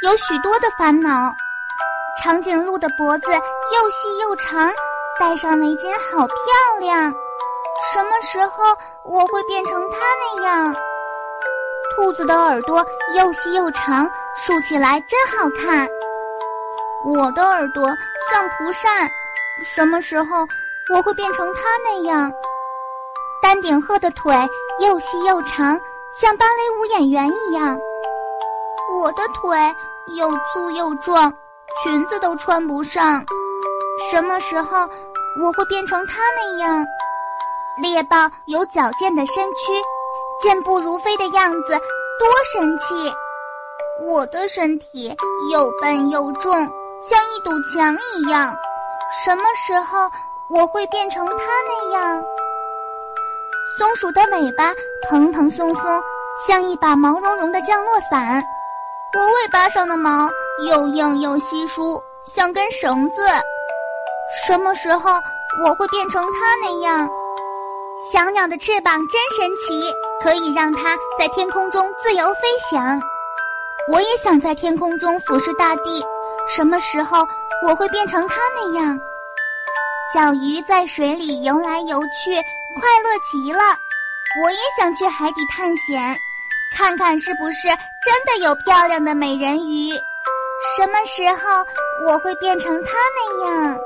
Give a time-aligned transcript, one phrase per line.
[0.00, 1.34] 有许多的烦恼。
[2.22, 4.70] 长颈鹿的脖子又细又长，
[5.18, 6.36] 戴上围巾好漂
[6.78, 7.12] 亮。
[7.92, 9.98] 什么时候我会变成它
[10.36, 10.74] 那样？
[11.96, 12.84] 兔子的耳朵
[13.16, 15.88] 又细又长，竖起来真好看。
[17.04, 17.88] 我的耳朵
[18.30, 19.08] 像蒲扇，
[19.64, 20.46] 什么时候
[20.94, 22.32] 我会变成它那样？
[23.42, 24.32] 丹顶鹤的腿
[24.80, 25.78] 又细又长，
[26.12, 27.76] 像芭蕾舞演员一样。
[28.90, 29.58] 我的腿
[30.16, 31.32] 又粗又壮，
[31.82, 33.24] 裙子都穿不上。
[34.10, 34.88] 什么时候
[35.42, 36.86] 我会变成它那样？
[37.82, 39.72] 猎豹有矫健的身躯，
[40.40, 41.72] 健步如飞的样子
[42.18, 43.12] 多神气。
[44.00, 45.14] 我的身体
[45.52, 46.52] 又笨又重，
[47.02, 48.56] 像一堵墙一样。
[49.24, 50.10] 什么时候
[50.48, 52.24] 我会变成它那样？
[53.76, 54.72] 松鼠的尾巴
[55.08, 56.02] 蓬蓬松松，
[56.46, 58.42] 像一把毛茸茸的降落伞。
[59.14, 60.28] 我尾巴上的毛
[60.68, 63.26] 又硬又稀疏，像根绳子。
[64.44, 65.10] 什么时候
[65.64, 67.08] 我会变成它那样？
[68.12, 69.92] 小鸟的翅膀真神奇，
[70.22, 73.00] 可以让它在天空中自由飞翔。
[73.90, 76.04] 我也想在天空中俯视大地。
[76.46, 77.26] 什么时候
[77.66, 78.98] 我会变成它那样？
[80.12, 82.34] 小鱼在水里游来游去。
[82.78, 83.58] 快乐极了，
[84.42, 86.16] 我也想去海底探险，
[86.76, 87.68] 看看是不是
[88.04, 89.90] 真的有漂亮的美人鱼。
[90.76, 91.64] 什么时候
[92.06, 93.78] 我会变成她那样？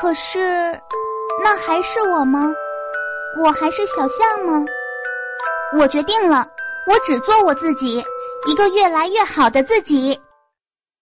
[0.00, 0.78] 可是，
[1.42, 2.52] 那还是我吗？
[3.40, 4.64] 我还是小象吗？
[5.76, 6.46] 我决定了，
[6.86, 8.04] 我只做我自己，
[8.46, 10.20] 一个越来越好的自己。